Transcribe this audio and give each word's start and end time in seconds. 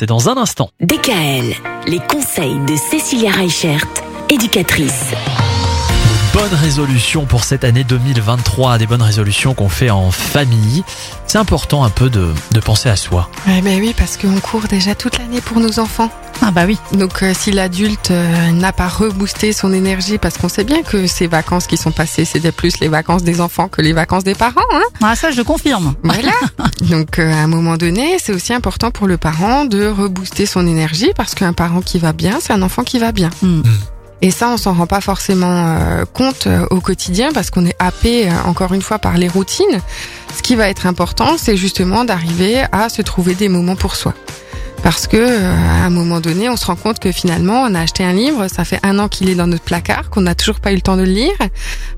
C'est 0.00 0.06
dans 0.06 0.28
un 0.28 0.36
instant. 0.36 0.70
DKL, 0.80 1.56
les 1.88 1.98
conseils 1.98 2.60
de 2.66 2.76
Cécilia 2.76 3.32
Reichert, 3.32 3.84
éducatrice. 4.30 5.06
Bonnes 6.32 6.54
résolutions 6.54 7.26
pour 7.26 7.42
cette 7.42 7.64
année 7.64 7.82
2023, 7.82 8.78
des 8.78 8.86
bonnes 8.86 9.02
résolutions 9.02 9.54
qu'on 9.54 9.68
fait 9.68 9.90
en 9.90 10.12
famille. 10.12 10.84
C'est 11.26 11.38
important 11.38 11.82
un 11.82 11.90
peu 11.90 12.10
de, 12.10 12.32
de 12.52 12.60
penser 12.60 12.88
à 12.88 12.94
soi. 12.94 13.28
Ouais, 13.48 13.60
ben 13.60 13.80
oui, 13.80 13.92
parce 13.98 14.16
qu'on 14.16 14.38
court 14.38 14.68
déjà 14.68 14.94
toute 14.94 15.18
l'année 15.18 15.40
pour 15.40 15.58
nos 15.58 15.80
enfants. 15.80 16.12
Ah 16.42 16.52
bah 16.52 16.62
oui. 16.66 16.78
Donc 16.92 17.24
euh, 17.24 17.32
si 17.34 17.50
l'adulte 17.50 18.12
euh, 18.12 18.52
n'a 18.52 18.72
pas 18.72 18.86
reboosté 18.86 19.52
son 19.52 19.72
énergie, 19.72 20.18
parce 20.18 20.38
qu'on 20.38 20.48
sait 20.48 20.62
bien 20.62 20.82
que 20.82 21.08
ces 21.08 21.26
vacances 21.26 21.66
qui 21.66 21.76
sont 21.76 21.90
passées, 21.90 22.24
c'était 22.24 22.52
plus 22.52 22.78
les 22.78 22.88
vacances 22.88 23.24
des 23.24 23.40
enfants 23.40 23.66
que 23.66 23.82
les 23.82 23.92
vacances 23.92 24.22
des 24.22 24.36
parents. 24.36 24.60
Hein 24.72 24.84
Ah 25.02 25.14
ça 25.14 25.30
je 25.30 25.42
confirme. 25.42 25.94
voilà. 26.02 26.32
Donc 26.82 27.18
euh, 27.18 27.32
à 27.32 27.36
un 27.36 27.46
moment 27.46 27.76
donné, 27.76 28.18
c'est 28.20 28.32
aussi 28.32 28.52
important 28.52 28.90
pour 28.90 29.06
le 29.06 29.16
parent 29.16 29.64
de 29.64 29.86
rebooster 29.86 30.46
son 30.46 30.66
énergie, 30.66 31.10
parce 31.16 31.34
qu'un 31.34 31.52
parent 31.52 31.80
qui 31.80 31.98
va 31.98 32.12
bien, 32.12 32.38
c'est 32.40 32.52
un 32.52 32.62
enfant 32.62 32.84
qui 32.84 32.98
va 32.98 33.12
bien. 33.12 33.30
Hmm. 33.42 33.62
Et 34.20 34.32
ça, 34.32 34.48
on 34.48 34.56
s'en 34.56 34.74
rend 34.74 34.86
pas 34.88 35.00
forcément 35.00 35.76
euh, 35.78 36.04
compte 36.04 36.48
euh, 36.48 36.66
au 36.70 36.80
quotidien 36.80 37.30
parce 37.32 37.50
qu'on 37.50 37.64
est 37.64 37.76
happé, 37.78 38.28
encore 38.46 38.74
une 38.74 38.82
fois, 38.82 38.98
par 38.98 39.16
les 39.16 39.28
routines. 39.28 39.80
Ce 40.36 40.42
qui 40.42 40.56
va 40.56 40.68
être 40.68 40.86
important, 40.86 41.36
c'est 41.38 41.56
justement 41.56 42.04
d'arriver 42.04 42.64
à 42.72 42.88
se 42.88 43.00
trouver 43.02 43.34
des 43.34 43.48
moments 43.48 43.76
pour 43.76 43.94
soi. 43.94 44.14
Parce 44.88 45.06
que 45.06 45.18
euh, 45.18 45.52
à 45.52 45.84
un 45.84 45.90
moment 45.90 46.18
donné, 46.18 46.48
on 46.48 46.56
se 46.56 46.64
rend 46.64 46.74
compte 46.74 46.98
que 46.98 47.12
finalement, 47.12 47.60
on 47.60 47.74
a 47.74 47.80
acheté 47.80 48.04
un 48.04 48.14
livre, 48.14 48.48
ça 48.48 48.64
fait 48.64 48.80
un 48.82 48.98
an 48.98 49.08
qu'il 49.08 49.28
est 49.28 49.34
dans 49.34 49.46
notre 49.46 49.62
placard, 49.62 50.08
qu'on 50.08 50.22
n'a 50.22 50.34
toujours 50.34 50.60
pas 50.60 50.72
eu 50.72 50.76
le 50.76 50.80
temps 50.80 50.96
de 50.96 51.02
le 51.02 51.10
lire, 51.10 51.36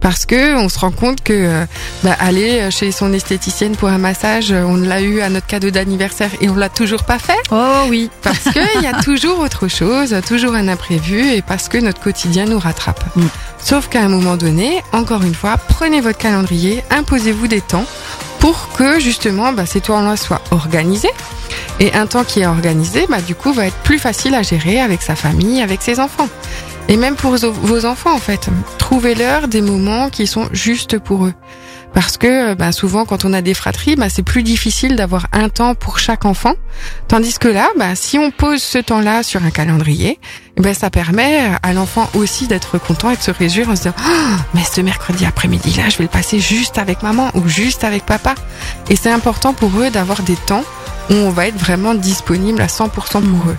parce 0.00 0.24
que 0.24 0.56
on 0.56 0.70
se 0.70 0.78
rend 0.78 0.90
compte 0.90 1.22
que 1.22 1.34
euh, 1.34 1.66
bah, 2.02 2.16
aller 2.18 2.70
chez 2.70 2.90
son 2.90 3.12
esthéticienne 3.12 3.76
pour 3.76 3.90
un 3.90 3.98
massage, 3.98 4.52
euh, 4.52 4.62
on 4.62 4.76
l'a 4.76 5.02
eu 5.02 5.20
à 5.20 5.28
notre 5.28 5.46
cadeau 5.46 5.68
d'anniversaire 5.68 6.30
et 6.40 6.48
on 6.48 6.54
l'a 6.54 6.70
toujours 6.70 7.04
pas 7.04 7.18
fait. 7.18 7.36
Oh 7.50 7.82
oui. 7.90 8.08
Parce 8.22 8.44
qu'il 8.44 8.82
y 8.82 8.86
a 8.86 9.02
toujours 9.02 9.40
autre 9.40 9.68
chose, 9.68 10.16
toujours 10.26 10.54
un 10.54 10.66
imprévu 10.66 11.30
et 11.30 11.42
parce 11.42 11.68
que 11.68 11.76
notre 11.76 12.00
quotidien 12.00 12.46
nous 12.46 12.58
rattrape. 12.58 13.04
Mm. 13.16 13.26
Sauf 13.58 13.88
qu'à 13.90 14.00
un 14.00 14.08
moment 14.08 14.38
donné, 14.38 14.82
encore 14.92 15.24
une 15.24 15.34
fois, 15.34 15.58
prenez 15.58 16.00
votre 16.00 16.16
calendrier, 16.16 16.82
imposez-vous 16.88 17.48
des 17.48 17.60
temps 17.60 17.84
pour 18.38 18.70
que 18.72 18.98
justement 18.98 19.52
bah, 19.52 19.66
ces 19.66 19.82
temps-là 19.82 20.16
soient 20.16 20.40
organisés. 20.52 21.10
Et 21.80 21.94
un 21.94 22.06
temps 22.06 22.24
qui 22.24 22.40
est 22.40 22.46
organisé, 22.46 23.06
bah, 23.08 23.20
du 23.20 23.34
coup, 23.34 23.52
va 23.52 23.66
être 23.66 23.76
plus 23.78 23.98
facile 23.98 24.34
à 24.34 24.42
gérer 24.42 24.80
avec 24.80 25.02
sa 25.02 25.14
famille, 25.14 25.62
avec 25.62 25.80
ses 25.82 26.00
enfants. 26.00 26.28
Et 26.88 26.96
même 26.96 27.14
pour 27.16 27.36
vos- 27.36 27.84
enfants, 27.86 28.14
en 28.14 28.18
fait. 28.18 28.48
Trouvez-leur 28.78 29.46
des 29.48 29.60
moments 29.60 30.08
qui 30.10 30.26
sont 30.26 30.48
justes 30.52 30.98
pour 30.98 31.26
eux. 31.26 31.34
Parce 31.94 32.18
que 32.18 32.54
bah, 32.54 32.70
souvent, 32.72 33.04
quand 33.06 33.24
on 33.24 33.32
a 33.32 33.40
des 33.40 33.54
fratries, 33.54 33.96
bah, 33.96 34.08
c'est 34.10 34.22
plus 34.22 34.42
difficile 34.42 34.94
d'avoir 34.96 35.26
un 35.32 35.48
temps 35.48 35.74
pour 35.74 35.98
chaque 35.98 36.24
enfant. 36.26 36.54
Tandis 37.08 37.38
que 37.38 37.48
là, 37.48 37.68
bah, 37.78 37.94
si 37.94 38.18
on 38.18 38.30
pose 38.30 38.62
ce 38.62 38.78
temps-là 38.78 39.22
sur 39.22 39.42
un 39.44 39.50
calendrier, 39.50 40.18
eh 40.56 40.60
ben, 40.60 40.74
ça 40.74 40.90
permet 40.90 41.50
à 41.62 41.72
l'enfant 41.72 42.08
aussi 42.14 42.46
d'être 42.46 42.78
content 42.78 43.10
et 43.10 43.16
de 43.16 43.22
se 43.22 43.30
réjouir 43.30 43.70
en 43.70 43.76
se 43.76 43.82
disant 43.82 43.94
Ah, 43.98 44.36
mais 44.54 44.64
ce 44.64 44.80
mercredi 44.80 45.24
après-midi-là, 45.24 45.88
je 45.88 45.96
vais 45.98 46.04
le 46.04 46.10
passer 46.10 46.40
juste 46.40 46.76
avec 46.78 47.02
maman 47.02 47.30
ou 47.34 47.48
juste 47.48 47.84
avec 47.84 48.04
papa. 48.04 48.34
Et 48.90 48.96
c'est 48.96 49.10
important 49.10 49.54
pour 49.54 49.70
eux 49.80 49.90
d'avoir 49.90 50.22
des 50.22 50.36
temps 50.36 50.64
où 51.10 51.14
on 51.14 51.30
va 51.30 51.48
être 51.48 51.58
vraiment 51.58 51.94
disponible 51.94 52.60
à 52.60 52.66
100% 52.66 52.90
pour 52.90 53.50
eux. 53.50 53.56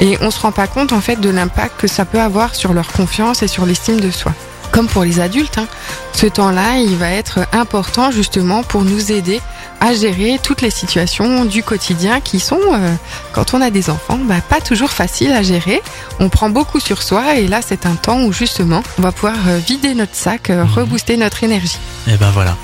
Et 0.00 0.16
on 0.20 0.30
se 0.30 0.40
rend 0.40 0.52
pas 0.52 0.66
compte 0.66 0.92
en 0.92 1.00
fait 1.00 1.20
de 1.20 1.28
l'impact 1.28 1.80
que 1.80 1.86
ça 1.88 2.04
peut 2.04 2.20
avoir 2.20 2.54
sur 2.54 2.72
leur 2.72 2.88
confiance 2.88 3.42
et 3.42 3.48
sur 3.48 3.66
l'estime 3.66 4.00
de 4.00 4.10
soi. 4.10 4.32
Comme 4.70 4.86
pour 4.86 5.02
les 5.02 5.18
adultes, 5.18 5.58
hein. 5.58 5.66
ce 6.12 6.26
temps-là, 6.26 6.78
il 6.78 6.96
va 6.96 7.10
être 7.10 7.40
important 7.52 8.10
justement 8.10 8.62
pour 8.62 8.82
nous 8.82 9.12
aider 9.12 9.40
à 9.80 9.94
gérer 9.94 10.38
toutes 10.42 10.60
les 10.60 10.70
situations 10.70 11.44
du 11.44 11.62
quotidien 11.62 12.20
qui 12.20 12.40
sont, 12.40 12.60
euh, 12.72 12.94
quand 13.32 13.54
on 13.54 13.60
a 13.60 13.70
des 13.70 13.90
enfants, 13.90 14.18
bah, 14.18 14.40
pas 14.46 14.60
toujours 14.60 14.90
faciles 14.90 15.32
à 15.32 15.42
gérer. 15.42 15.80
On 16.20 16.28
prend 16.28 16.50
beaucoup 16.50 16.80
sur 16.80 17.02
soi 17.02 17.36
et 17.36 17.46
là, 17.46 17.60
c'est 17.66 17.86
un 17.86 17.94
temps 17.94 18.22
où 18.22 18.32
justement, 18.32 18.82
on 18.98 19.02
va 19.02 19.12
pouvoir 19.12 19.36
euh, 19.48 19.58
vider 19.58 19.94
notre 19.94 20.14
sac, 20.14 20.50
euh, 20.50 20.64
rebooster 20.64 21.16
notre 21.16 21.44
énergie. 21.44 21.78
Et 22.06 22.16
ben 22.16 22.30
voilà. 22.30 22.56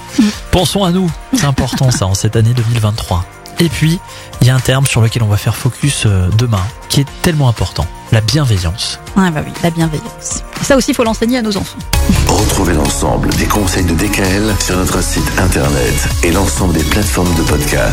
Pensons 0.50 0.84
à 0.84 0.90
nous. 0.90 1.10
C'est 1.32 1.44
important 1.46 1.90
ça 1.90 2.06
en 2.06 2.14
cette 2.14 2.36
année 2.36 2.52
2023. 2.54 3.24
Et 3.60 3.68
puis, 3.68 4.00
il 4.40 4.46
y 4.46 4.50
a 4.50 4.54
un 4.54 4.60
terme 4.60 4.86
sur 4.86 5.00
lequel 5.00 5.22
on 5.22 5.28
va 5.28 5.36
faire 5.36 5.56
focus 5.56 6.04
euh, 6.06 6.28
demain, 6.38 6.62
qui 6.88 7.00
est 7.00 7.06
tellement 7.22 7.48
important. 7.48 7.86
La 8.12 8.20
bienveillance. 8.20 9.00
Ah 9.16 9.30
bah 9.30 9.40
oui, 9.44 9.52
la 9.62 9.70
bienveillance. 9.70 10.42
Et 10.60 10.64
ça 10.64 10.76
aussi 10.76 10.90
il 10.90 10.94
faut 10.94 11.04
l'enseigner 11.04 11.38
à 11.38 11.42
nos 11.42 11.56
enfants. 11.56 11.78
Retrouvez 12.28 12.74
l'ensemble 12.74 13.28
des 13.34 13.46
conseils 13.46 13.84
de 13.84 13.94
DKL 13.94 14.54
sur 14.60 14.76
notre 14.76 15.02
site 15.02 15.30
internet 15.38 16.08
et 16.22 16.30
l'ensemble 16.30 16.74
des 16.74 16.84
plateformes 16.84 17.34
de 17.34 17.42
podcast. 17.42 17.92